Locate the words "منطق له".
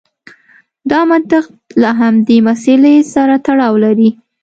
1.11-1.89